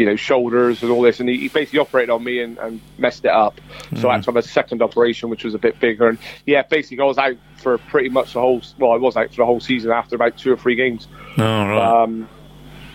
[0.00, 2.80] you know, shoulders and all this, and he, he basically operated on me and, and
[2.96, 3.60] messed it up.
[3.96, 6.08] So I had to have a second operation, which was a bit bigger.
[6.08, 8.62] And yeah, basically, I was out for pretty much the whole.
[8.78, 11.06] Well, I was out for the whole season after about two or three games.
[11.36, 12.02] Oh, right.
[12.02, 12.30] Um,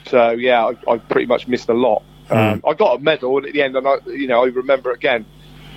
[0.08, 2.02] so yeah, I, I pretty much missed a lot.
[2.32, 4.92] Um, I got a medal and at the end, and I, you know, I remember
[4.92, 5.28] again.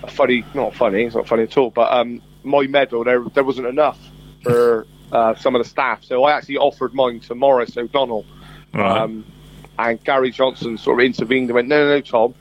[0.02, 1.02] A funny, not funny.
[1.02, 1.70] It's not funny at all.
[1.70, 3.98] But um, my medal, there, there wasn't enough
[4.42, 8.24] for uh, some of the staff, so I actually offered mine to Morris O'Donnell.
[8.72, 9.02] right.
[9.02, 9.26] Um,
[9.78, 12.34] and Gary Johnson sort of intervened and went, no, no, no, Tom,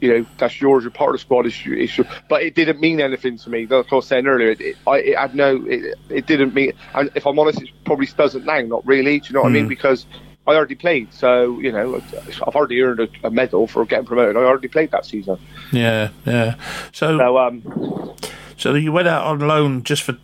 [0.00, 1.46] you know, that's yours, you're part of the squad.
[1.46, 3.66] It's, your- it's your, but it didn't mean anything to me.
[3.66, 6.72] Like I was saying earlier, it, it, I, it had no, it, it didn't mean,
[6.94, 9.20] and if I'm honest, it probably doesn't now, not really.
[9.20, 9.68] Do you know what I mean?
[9.68, 10.04] Because
[10.46, 11.12] I already played.
[11.14, 12.00] So, you know,
[12.46, 14.36] I've already earned a, a medal for getting promoted.
[14.36, 15.38] I already played that season.
[15.72, 16.54] yeah, yeah.
[16.92, 18.14] So So, um,
[18.58, 20.16] so you went out on loan just for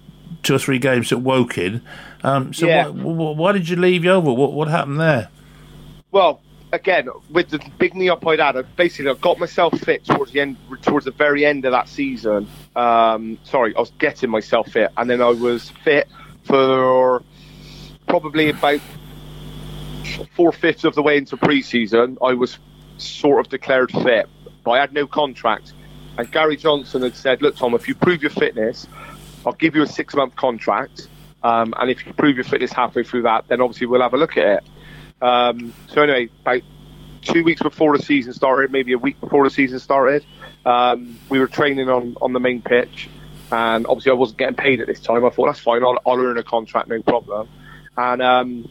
[0.43, 1.81] two or three games at Woking.
[2.23, 2.89] Um, so Yeah.
[2.89, 4.37] why, why, why did you leave Yeovil?
[4.37, 5.29] What what happened there?
[6.13, 6.41] Well,
[6.73, 10.33] again, with the big knee up I'd had, I basically I got myself fit towards
[10.33, 12.49] the end, towards the very end of that season.
[12.75, 16.09] Um, sorry, I was getting myself fit, and then I was fit
[16.45, 17.23] for
[18.09, 18.81] probably about
[20.35, 22.19] four fifths of the way into pre-season.
[22.23, 22.59] I was
[22.97, 24.29] sort of declared fit,
[24.65, 25.75] but I had no contract.
[26.19, 28.87] And Gary Johnson had said, "Look, Tom, if you prove your fitness,
[29.47, 31.09] I'll give you a six-month contract."
[31.43, 34.19] Um, and if you prove your fitness halfway through that, then obviously we'll have a
[34.19, 34.65] look at it.
[35.23, 36.63] Um, so anyway, about
[37.23, 40.25] two weeks before the season started, maybe a week before the season started,
[40.67, 43.09] um, we were training on, on the main pitch,
[43.51, 45.25] and obviously I wasn't getting paid at this time.
[45.25, 47.49] I thought that's fine, I'll, I'll earn a contract, no problem.
[47.97, 48.69] And um,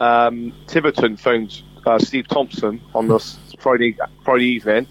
[0.00, 3.18] um, Tiverton phoned uh, Steve Thompson on the
[3.58, 4.86] Friday Friday evening,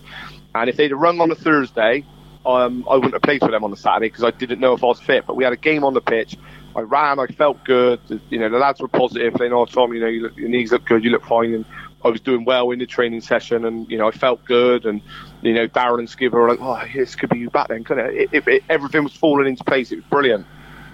[0.54, 2.06] and if they'd have rung on a Thursday,
[2.46, 4.84] um, I wouldn't have played for them on the Saturday because I didn't know if
[4.84, 5.26] I was fit.
[5.26, 6.38] But we had a game on the pitch.
[6.78, 7.20] I ran.
[7.20, 8.00] I felt good.
[8.30, 9.34] You know, the lads were positive.
[9.34, 11.04] They know, Tom, you know, you look, your knees look good.
[11.04, 11.56] You look fine.
[11.56, 11.66] And
[12.06, 14.86] I was doing well in the training session, and you know, I felt good.
[14.86, 15.02] And
[15.42, 18.06] you know, Darren and Skipper were like, "Oh, this could be you back then, couldn't
[18.06, 19.92] it?" It, it, everything was falling into place.
[19.92, 20.46] It was brilliant.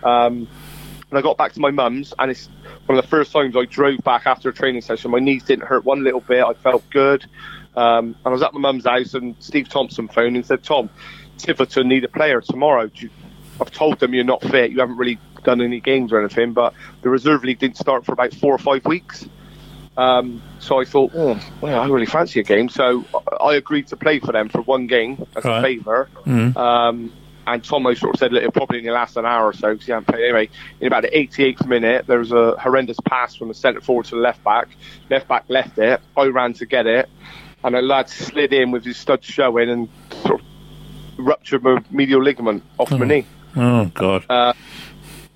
[0.03, 0.47] Um,
[1.09, 2.47] and I got back to my mum's, and it's
[2.85, 5.11] one of the first times I drove back after a training session.
[5.11, 6.43] My knees didn't hurt one little bit.
[6.43, 7.25] I felt good.
[7.75, 10.89] Um, and I was at my mum's house, and Steve Thompson phoned and said, "Tom,
[11.37, 12.89] Tiverton need a player tomorrow.
[13.59, 14.71] I've told them you're not fit.
[14.71, 18.13] You haven't really done any games or anything, but the reserve league didn't start for
[18.13, 19.27] about four or five weeks.
[19.95, 22.67] Um, so I thought, oh, well, I really fancy a game.
[22.69, 23.05] So
[23.39, 25.59] I agreed to play for them for one game as Right.
[25.59, 26.09] a favour.
[26.57, 27.13] Um,
[27.45, 29.85] and Tomo sort of said, look, it'll probably only last an hour or so because
[29.85, 30.23] he hadn't played.
[30.23, 34.05] Anyway, in about the 88th minute, there was a horrendous pass from the centre forward
[34.05, 34.69] to the left back.
[35.09, 35.99] Left back left it.
[36.17, 37.09] I ran to get it.
[37.63, 39.89] And a lad slid in with his studs showing and
[40.23, 40.45] sort of
[41.17, 43.25] ruptured my medial ligament off my knee.
[43.55, 44.25] Oh God.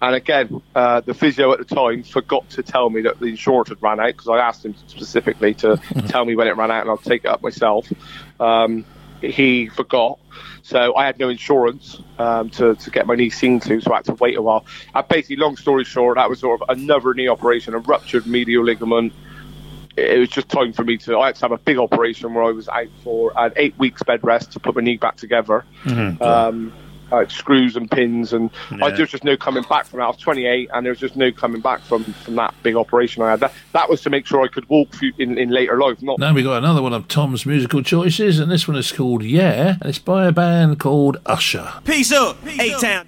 [0.01, 3.69] And again, uh, the physio at the time forgot to tell me that the insurance
[3.69, 5.77] had run out because I asked him specifically to
[6.07, 7.91] tell me when it ran out and I'll take it up myself.
[8.39, 8.85] Um,
[9.21, 10.19] he forgot.
[10.61, 13.97] So I had no insurance um, to, to get my knee seen to, so I
[13.97, 14.65] had to wait a while.
[14.93, 18.63] And basically, long story short, that was sort of another knee operation, a ruptured medial
[18.63, 19.13] ligament.
[19.95, 21.17] It was just time for me to.
[21.17, 23.79] I had to have a big operation where I was out for I had eight
[23.79, 25.65] weeks bed rest to put my knee back together.
[26.21, 28.89] Um, I had screws and pins, and I, Yeah.
[28.91, 30.05] there was just no coming back from that.
[30.05, 33.23] I was 28, and there was just no coming back from, from that big operation
[33.23, 33.39] I had.
[33.39, 36.19] That, that was to make sure I could walk fu- in, in later life, not
[36.19, 39.75] Now we got another one of Tom's musical choices, and this one is called Yeah,
[39.81, 41.73] and it's by a band called Usher.
[41.85, 43.05] Peace up, A Town.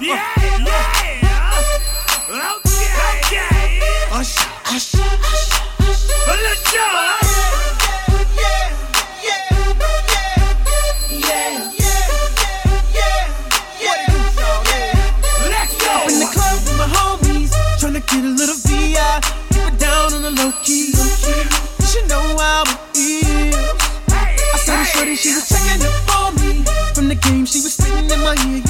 [0.00, 0.22] Yeah,
[0.66, 1.50] yeah.
[2.28, 2.88] Okay,
[3.20, 3.80] okay.
[4.12, 6.80] Usher, Usher, Usher.
[6.80, 7.23] Up
[20.24, 20.92] it the low key.
[21.78, 23.54] You should know how it is.
[24.08, 26.64] I saw the shorty, she was checking up on me.
[26.94, 28.63] From the game, she was spitting in my ear.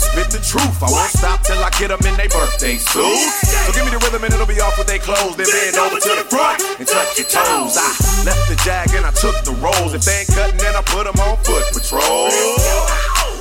[0.00, 0.80] Spit the truth.
[0.82, 3.52] I won't stop till I get them in their birthday suits.
[3.66, 5.36] So give me the rhythm and it'll be off with their clothes.
[5.36, 7.76] Then bend over to the front and touch your toes.
[7.76, 7.88] I
[8.24, 9.92] left the jag and I took the rolls.
[9.92, 12.32] If they ain't cutting, then I put them on foot patrol.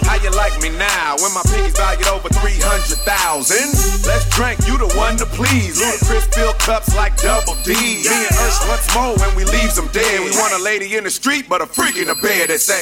[0.09, 2.97] How you like me now when my pinky's valued over 300,000?
[4.09, 5.77] Let's drink, you the one to please.
[5.77, 7.77] Ludacris fill cups like double D.
[7.77, 10.25] Me and Ursh once more when we leaves them dead.
[10.25, 12.81] We want a lady in the street, but a freak in the bed that say,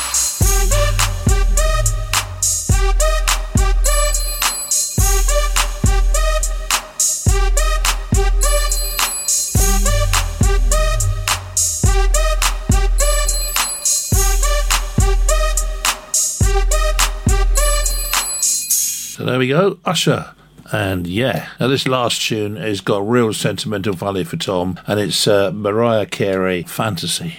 [19.51, 20.33] Go, Usher.
[20.71, 25.27] And yeah, now this last tune has got real sentimental value for Tom, and it's
[25.27, 27.35] uh, Mariah Carey Fantasy.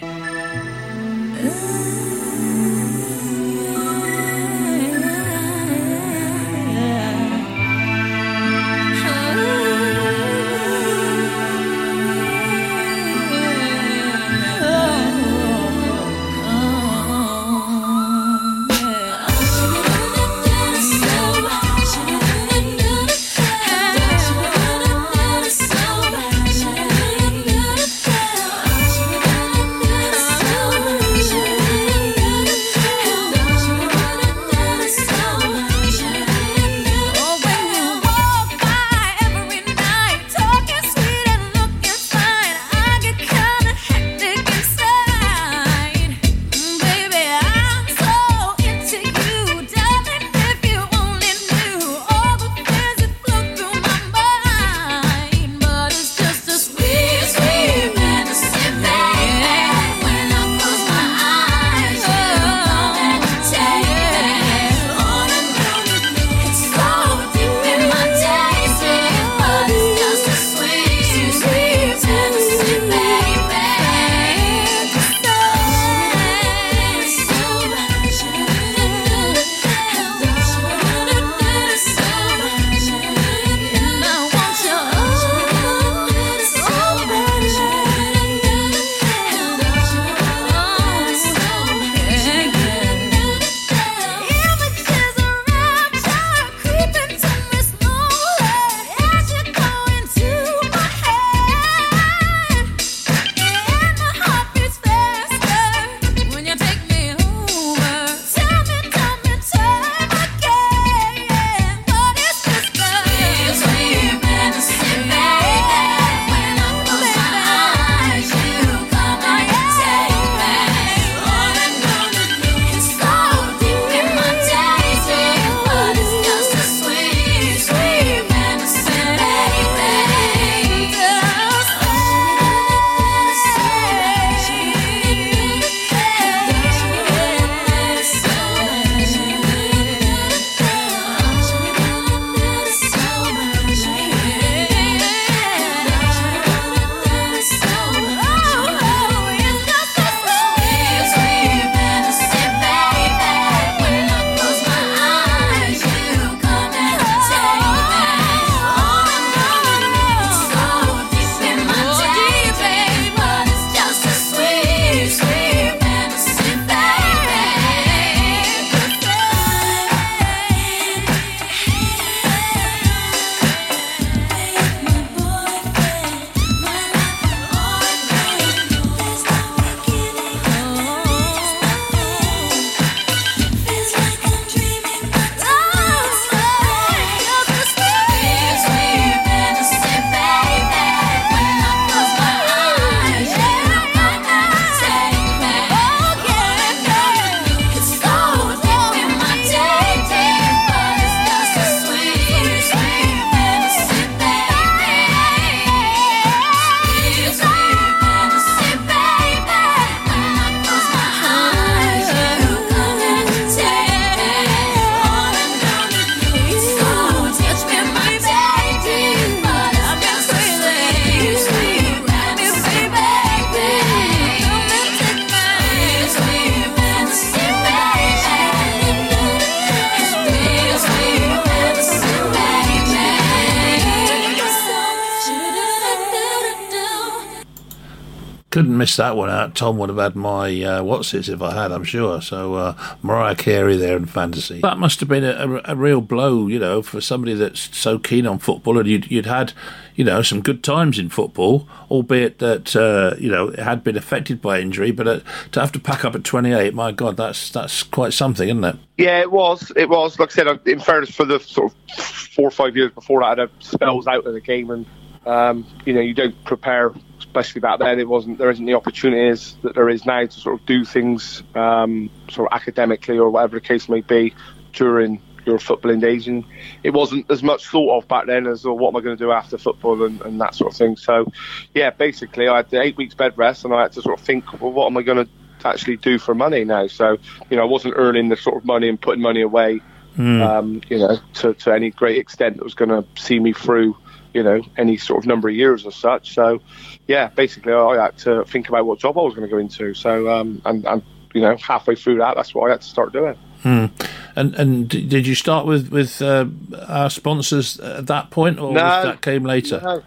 [238.82, 239.54] Couldn't miss that one out.
[239.54, 242.20] Tom would have had my uh, what's it if I had, I'm sure.
[242.20, 244.60] So uh, Mariah Carey there in fantasy.
[244.60, 247.98] That must have been a, a, a, real blow, you know, for somebody that's so
[247.98, 249.52] keen on football, and you'd, you'd had,
[249.94, 253.96] you know, some good times in football, albeit that uh, you know it had been
[253.96, 254.90] affected by injury.
[254.90, 255.20] But uh,
[255.52, 258.76] to have to pack up at 28, my God, that's that's quite something, isn't it?
[258.98, 259.70] Yeah, it was.
[259.76, 260.18] It was.
[260.18, 263.38] Like I said, in fairness, for the sort of four or five years before that,
[263.38, 264.86] I had spells out of the game and
[265.26, 266.92] um, you know, you don't prepare,
[267.32, 267.98] especially back then.
[267.98, 271.42] It wasn't there isn't the opportunities that there is now to sort of do things
[271.54, 274.34] um, sort of academically or whatever the case may be
[274.74, 276.44] during your footballing days, and
[276.82, 279.24] it wasn't as much thought of back then as oh, what am I going to
[279.24, 280.96] do after football and, and that sort of thing.
[280.96, 281.26] So,
[281.74, 284.24] yeah, basically, I had the eight weeks bed rest, and I had to sort of
[284.24, 286.86] think, well, what am I going to actually do for money now?
[286.86, 287.16] So,
[287.50, 289.80] you know, I wasn't earning the sort of money and putting money away,
[290.16, 290.42] mm.
[290.42, 293.96] um, you know, to, to any great extent that was going to see me through
[294.34, 296.34] you know any sort of number of years or such.
[296.34, 296.60] So
[297.06, 299.94] yeah, basically I had to think about what job I was going to go into.
[299.94, 301.02] So um, and, and
[301.34, 303.36] you know halfway through that, that's what I had to start doing.
[303.62, 303.86] Hmm.
[304.34, 306.46] And and did you start with with uh,
[306.88, 309.80] our sponsors at that point, or no, that came later?
[309.82, 310.02] No,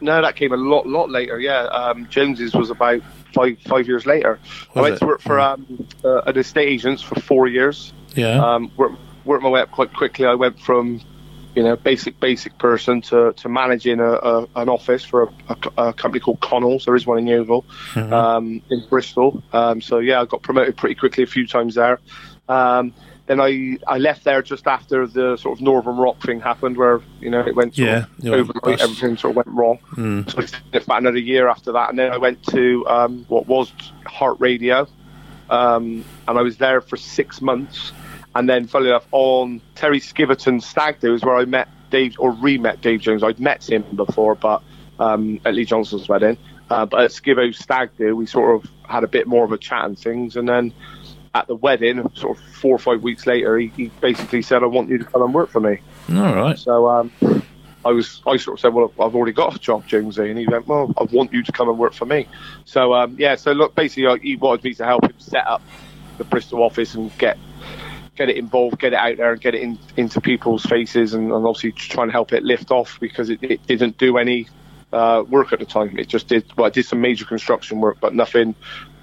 [0.00, 1.38] no, that came a lot lot later.
[1.38, 3.02] Yeah, um, Jones's was about
[3.34, 4.38] five five years later.
[4.74, 4.98] Was I went it?
[5.00, 5.40] to work for hmm.
[5.40, 7.92] um, uh, an estate agents for four years.
[8.14, 10.24] Yeah, um, worked, worked my way up quite quickly.
[10.24, 11.00] I went from
[11.54, 15.88] you know, basic basic person to, to managing a, a an office for a, a,
[15.88, 16.84] a, company called Connells.
[16.84, 18.12] There is one in Yeovil, mm-hmm.
[18.12, 19.42] um, in Bristol.
[19.52, 22.00] Um, so yeah, I got promoted pretty quickly a few times there.
[22.48, 22.92] Um,
[23.26, 27.00] then I, I left there just after the sort of Northern Rock thing happened, where
[27.20, 29.78] you know it went yeah, overnight, everything sort of went wrong.
[29.92, 30.30] Mm.
[30.30, 33.72] So I about another year after that, and then I went to um, what was
[34.06, 34.86] Heart Radio,
[35.48, 37.92] um, and I was there for six months.
[38.36, 42.32] And then, funnily enough, on Terry Skiverton's stag do is where I met Dave, or
[42.32, 43.22] re-met Dave Jones.
[43.22, 44.62] I'd met him before, but
[44.98, 46.36] um, at Lee Johnson's wedding.
[46.70, 49.58] Uh, but at Skivo's stag do, we sort of had a bit more of a
[49.58, 50.36] chat and things.
[50.36, 50.72] And then
[51.34, 54.66] at the wedding, sort of four or five weeks later, he, he basically said, "I
[54.66, 55.78] want you to come and work for me."
[56.12, 56.58] All right.
[56.58, 57.12] So um,
[57.84, 60.46] I was, I sort of said, "Well, I've already got a job, Jonesy," and he
[60.46, 62.26] went, "Well, I want you to come and work for me."
[62.64, 65.62] So um, yeah, so look, basically, he wanted me to help him set up
[66.18, 67.36] the Bristol office and get
[68.16, 71.32] get it involved, get it out there, and get it in, into people's faces, and,
[71.32, 74.48] and, obviously try and help it lift off because it, it didn't do any
[74.92, 75.98] uh, work at the time.
[75.98, 78.54] It just did well, it did some major construction work, but nothing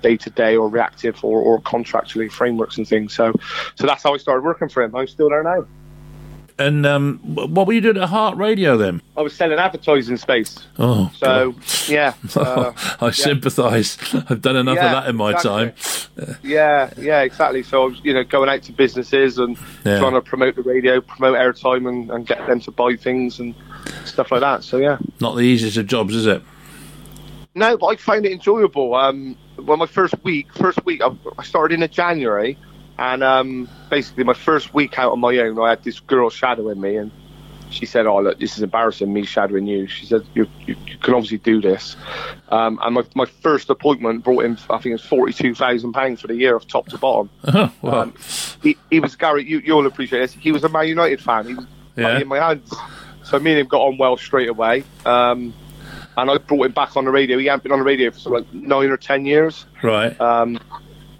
[0.02, 3.14] day to day or reactive or, or contractually frameworks and things.
[3.14, 3.34] So,
[3.76, 4.96] so that's how I started working for him.
[4.96, 5.66] I'm still there now.
[6.62, 9.02] And um, what were you doing at Heart Radio then?
[9.18, 10.58] I was selling advertising space.
[10.78, 11.90] Oh, so God.
[11.90, 13.12] yeah, uh, I yeah.
[13.12, 13.98] sympathise.
[14.30, 15.72] I've done enough yeah, of that in my exactly.
[16.26, 16.38] time.
[16.44, 17.64] yeah, yeah, exactly.
[17.64, 20.00] So I was, you know, going out to businesses and yeah.
[20.00, 23.56] trying to promote the radio, promote airtime, and, and get them to buy things and
[24.06, 24.64] stuff like that.
[24.64, 26.42] So yeah, not the easiest of jobs, is it?
[27.54, 28.96] No, but I find it enjoyable.
[28.96, 32.58] Um, well, my first week, first week, I started in January.
[33.02, 36.80] And um, basically, my first week out on my own, I had this girl shadowing
[36.80, 37.10] me, and
[37.72, 41.00] she said, "Oh, look, this is embarrassing, me shadowing you." She said, "You, you, you
[41.00, 41.96] can obviously do this."
[42.50, 46.22] Um, and my, my first appointment brought in, I think, it was forty-two thousand pounds
[46.22, 47.32] for the year, of top to bottom.
[47.46, 48.02] Oh, wow.
[48.02, 48.14] um,
[48.62, 49.50] he, he, was Gary.
[49.50, 50.34] You, you'll appreciate this.
[50.34, 51.48] He was a Man United fan.
[51.48, 52.20] He was yeah.
[52.20, 52.72] in my hands.
[53.24, 54.84] So me and him got on well straight away.
[55.08, 55.56] Um,
[56.18, 57.40] and I brought him back on the radio.
[57.40, 59.66] He hadn't been on the radio for like nine or ten years.
[59.82, 60.20] Right.
[60.22, 60.60] Um,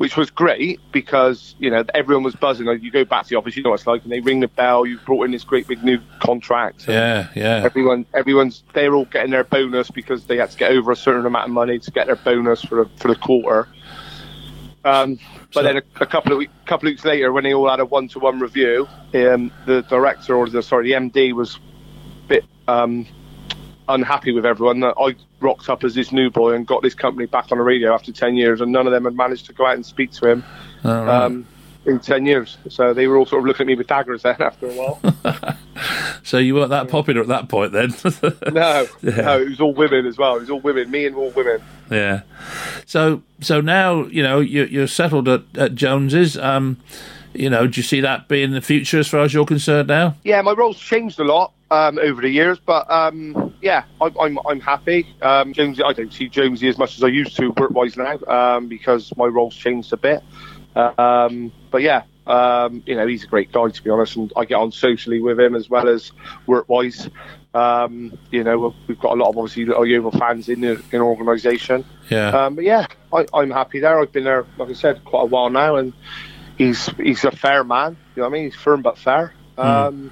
[0.02, 2.66] which was great because you know everyone was buzzing.
[2.66, 4.40] Like, you go back to the office, you know what it's like, and they ring
[4.40, 4.84] the bell.
[4.84, 6.88] You've brought in this great big new contract.
[6.88, 7.62] Yeah, yeah.
[7.64, 11.28] Everyone, everyone's they're all getting their bonus because they had to get over a certain
[11.28, 13.68] amount of money to get their bonus for the, for the quarter.
[14.84, 15.20] Um,
[15.54, 17.70] but so, then a, a, couple of week, couple of weeks later, when they all
[17.70, 22.46] had a one-to-one review, um, the director or the sorry, the MD was a bit
[22.68, 23.06] um,
[23.88, 24.84] unhappy with everyone.
[24.84, 27.94] I rocked up as this new boy and got this company back on the radio
[27.94, 30.30] after 10 years, and none of them had managed to go out and speak to
[30.30, 30.44] him
[30.84, 31.08] right.
[31.08, 31.46] um,
[31.86, 32.58] in 10 years.
[32.70, 35.58] So they were all sort of looking at me with daggers then after a while.
[36.24, 37.94] so you weren't that popular at that point then?
[38.54, 39.22] no, yeah.
[39.22, 40.38] no, it was all women as well.
[40.38, 41.62] It was all women, me and all women.
[41.90, 42.22] Yeah.
[42.86, 46.38] So so now, you know, you're, you're settled at, at Jones's.
[46.38, 46.78] Um,
[47.34, 50.16] you know, do you see that being the future as far as you're concerned now?
[50.24, 54.38] Yeah, my role's changed a lot um, over the years, but um, yeah, I, I'm
[54.46, 55.08] I'm happy.
[55.22, 58.20] Um, Jonesy, I don't see Jonesy as much as I used to work wise now
[58.28, 60.22] um, because my role's changed a bit.
[60.76, 64.44] Um, but yeah, um, you know, he's a great guy to be honest, and I
[64.44, 66.12] get on socially with him as well as
[66.46, 67.10] work wise.
[67.54, 71.00] Um, you know, we've got a lot of obviously our Yeovil fans in the in
[71.00, 71.86] organisation.
[72.10, 72.30] Yeah.
[72.30, 73.98] Um, but yeah, I, I'm happy there.
[73.98, 75.94] I've been there, like I said, quite a while now, and
[76.58, 77.96] he's he's a fair man.
[78.16, 78.52] You know what I mean?
[78.52, 79.34] He's firm but fair.
[79.58, 80.12] Mm.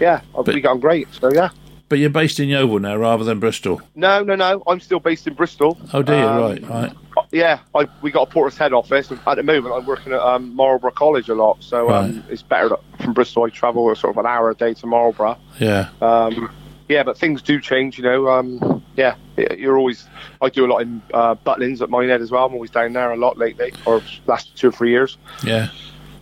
[0.00, 1.08] Yeah, but, we got on great.
[1.14, 1.50] So yeah.
[1.88, 3.82] But you're based in Yeovil now rather than Bristol.
[3.94, 4.62] No, no, no.
[4.66, 5.78] I'm still based in Bristol.
[5.92, 6.92] Oh, dear, Um, right, right.
[7.30, 9.12] Yeah, I, we got a Portishead office.
[9.26, 12.24] At the moment, I'm working at um, Marlborough College a lot, so um, Right.
[12.30, 13.44] it's better from Bristol.
[13.44, 15.36] I travel sort of an hour a day to Marlborough.
[15.58, 15.88] Yeah.
[16.00, 16.50] Um,
[16.88, 18.28] yeah, but things do change, you know.
[18.28, 19.14] Um, yeah,
[19.56, 20.06] you're always.
[20.40, 22.46] I do a lot in uh, Butlins at Minehead as well.
[22.46, 25.18] I'm always down there a lot lately, or last two or three years.
[25.44, 25.68] Yeah.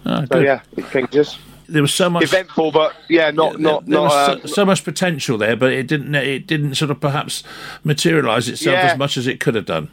[0.06, 0.44] Oh, So good.
[0.44, 1.38] yeah, it changes.
[1.72, 4.02] There was so much Eventful, but yeah, not not there not.
[4.04, 6.14] was Uh, so, so much potential there, but it didn't.
[6.14, 7.42] It didn't sort of perhaps
[7.84, 8.92] materialise itself Yeah.
[8.92, 9.88] as much as it could have done.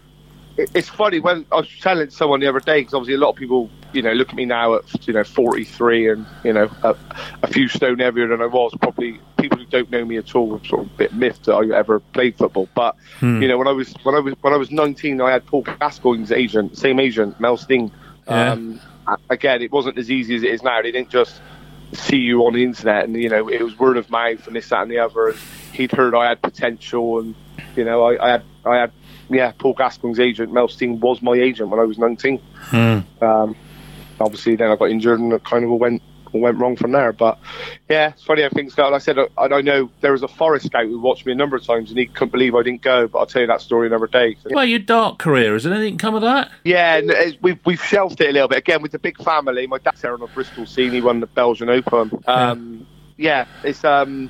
[0.73, 3.35] it's funny when I was telling someone the other day because obviously a lot of
[3.35, 6.95] people, you know, look at me now at you know 43 and you know a,
[7.43, 8.73] a few stone heavier than I was.
[8.81, 11.53] Probably people who don't know me at all are sort of a bit miffed that
[11.53, 12.67] I ever played football.
[12.73, 13.39] But Hmm.
[13.41, 15.61] you know, when I was when I was when I was 19, I had Paul
[15.63, 17.91] Gascoigne's agent, same agent, Mel Stein.
[18.27, 18.53] Yeah.
[18.53, 18.81] Um,
[19.29, 20.81] again, it wasn't as easy as it is now.
[20.81, 21.39] They didn't just
[21.93, 24.69] see you on the internet, and you know, it was word of mouth and this,
[24.69, 25.29] that, and the other.
[25.29, 25.37] And
[25.73, 27.35] he'd heard I had potential, and
[27.75, 28.91] you know, I, I had, I had,
[29.29, 32.39] yeah, Paul Gascoigne's agent, Mel Stein, was my agent when I was 19.
[32.55, 32.99] Hmm.
[33.21, 33.55] Um,
[34.19, 36.01] obviously, then I got injured, and it kind of went
[36.33, 37.13] went wrong from there.
[37.13, 37.39] But
[37.89, 38.83] yeah, it's funny how things go.
[38.83, 41.35] Like I said, I, I know there was a forest scout who watched me a
[41.35, 43.07] number of times, and he couldn't believe I didn't go.
[43.07, 44.37] But I'll tell you that story another day.
[44.45, 46.51] Well, your dark career has anything come of that?
[46.63, 47.01] Yeah,
[47.41, 49.67] we've we've shelved it a little bit again with the big family.
[49.67, 50.91] My dad's there on a Bristol scene.
[50.91, 52.11] He won the Belgian Open.
[52.27, 54.29] Um, yeah, it's um,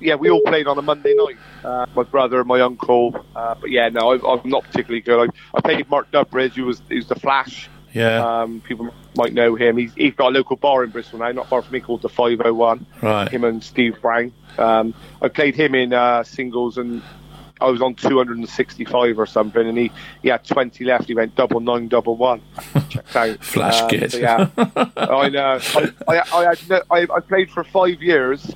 [0.00, 1.36] yeah, we all played on a Monday night.
[1.64, 3.24] Uh, my brother and my uncle.
[3.34, 5.28] Uh, but yeah, no, I, I'm not particularly good.
[5.28, 7.68] I, I played Mark Dudbridge, who was who's the Flash.
[7.96, 8.42] Yeah.
[8.42, 9.76] Um, people might know him.
[9.78, 12.08] He's, he's got a local bar in Bristol now, not far from me, called the
[12.10, 12.84] 501.
[13.02, 13.28] Right.
[13.28, 14.32] Him and Steve Brown.
[14.58, 17.02] Um, I played him in uh, singles and
[17.58, 19.90] I was on 265 or something, and he,
[20.22, 21.06] he had 20 left.
[21.06, 22.42] He went double nine, double one.
[22.90, 23.42] Checked out.
[23.42, 24.12] Flash Um, kid.
[24.12, 24.48] so yeah,
[24.96, 25.58] I know.
[25.74, 28.54] I, I, I, had no, I, I played for five years,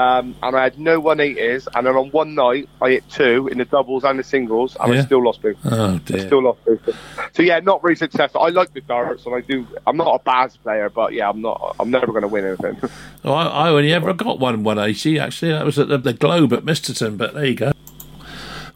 [0.00, 3.58] um, and I had no 180s, and then on one night I hit two in
[3.58, 5.00] the doubles and the singles, and Yeah.
[5.00, 5.56] I still lost both.
[5.64, 6.96] Oh I still lost both.
[7.34, 8.40] So yeah, not very successful.
[8.42, 9.66] I like the darts, and I do.
[9.86, 11.76] I'm not a bad player, but yeah, I'm not.
[11.78, 12.76] I'm never going to win anything.
[13.22, 15.18] Oh, I, I only ever got one 180.
[15.18, 17.18] Actually, that was at the, the Globe at Misterton.
[17.18, 17.72] But there you go.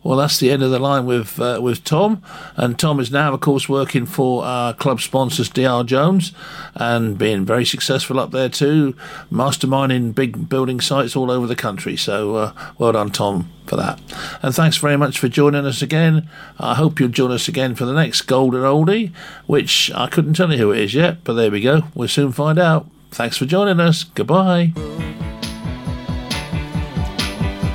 [0.04, 2.22] Well, that's the end of the line with uh, with Tom,
[2.56, 6.32] and Tom is now, of course, working for our club sponsors, DR Jones,
[6.74, 8.94] and being very successful up there too,
[9.32, 11.96] masterminding big building sites all over the country.
[11.96, 13.98] So, uh, well done, Tom, for that.
[14.42, 16.28] And thanks very much for joining us again.
[16.60, 19.10] I hope you'll join us again for the next Golden Oldie,
[19.46, 21.84] which I couldn't tell you who it is yet, but there we go.
[21.94, 22.86] We'll soon find out.
[23.10, 24.04] Thanks for joining us.
[24.04, 24.72] Goodbye.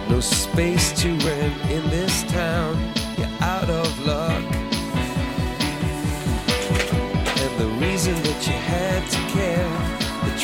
[0.10, 1.89] No space to rent in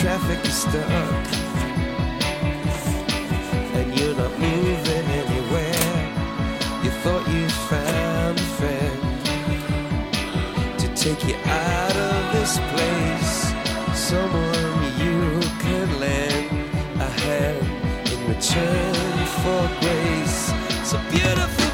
[0.06, 1.26] traffic is stuck.
[3.74, 5.97] And you're not moving anywhere.
[6.84, 9.01] You thought you found a friend
[10.78, 13.36] to take you out of this place.
[13.97, 16.51] Someone you can lend
[17.01, 17.66] a hand
[18.14, 20.51] in return for grace.
[20.93, 21.64] A beautiful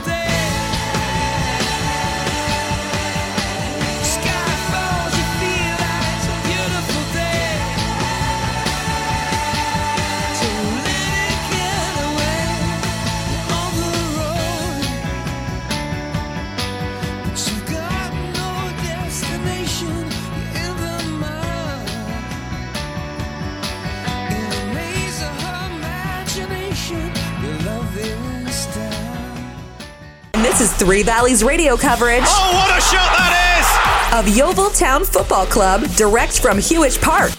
[30.81, 34.27] Three Valleys radio coverage Oh, what a shot that is!
[34.27, 37.31] of Yeovil Town Football Club, direct from Huish Park.